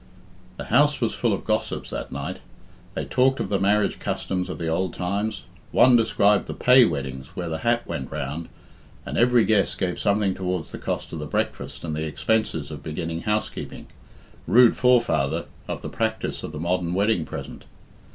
The 0.57 0.65
house 0.73 0.99
was 0.99 1.13
full 1.13 1.31
of 1.31 1.43
gossips 1.45 1.91
that 1.91 2.11
night. 2.11 2.39
They 2.95 3.05
talked 3.05 3.39
of 3.39 3.49
the 3.49 3.59
marriage 3.59 3.99
customs 3.99 4.49
of 4.49 4.59
old 4.59 4.95
times. 4.95 5.43
One 5.71 5.95
described 5.95 6.47
the 6.47 6.55
"pay 6.55 6.85
weddings," 6.85 7.27
where 7.35 7.49
the 7.49 7.59
hat 7.59 7.85
went 7.85 8.09
round, 8.11 8.49
and 9.05 9.15
every 9.15 9.45
guest 9.45 9.77
gave 9.77 9.99
something 9.99 10.33
towards 10.33 10.71
the 10.71 10.79
cost 10.79 11.13
of 11.13 11.19
the 11.19 11.27
breakfast 11.27 11.83
and 11.83 11.95
the 11.95 12.05
expenses 12.07 12.71
of 12.71 12.81
beginning 12.81 13.21
housekeeping 13.21 13.89
rude 14.47 14.75
forefather 14.75 15.45
of 15.67 15.83
the 15.83 15.87
practice 15.89 16.41
of 16.41 16.51
the 16.51 16.59
modern 16.59 16.95
wedding 16.95 17.23
present. 17.23 17.65